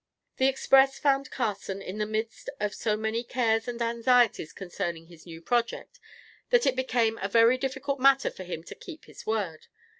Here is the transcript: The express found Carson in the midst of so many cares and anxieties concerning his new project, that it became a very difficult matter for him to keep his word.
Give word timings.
The 0.37 0.47
express 0.47 0.97
found 0.97 1.29
Carson 1.29 1.79
in 1.79 1.99
the 1.99 2.07
midst 2.07 2.49
of 2.59 2.73
so 2.73 2.97
many 2.97 3.23
cares 3.23 3.67
and 3.67 3.79
anxieties 3.79 4.51
concerning 4.51 5.05
his 5.05 5.27
new 5.27 5.43
project, 5.43 5.99
that 6.49 6.65
it 6.65 6.75
became 6.75 7.19
a 7.19 7.27
very 7.29 7.59
difficult 7.59 7.99
matter 7.99 8.31
for 8.31 8.43
him 8.43 8.63
to 8.63 8.73
keep 8.73 9.05
his 9.05 9.27
word. 9.27 9.67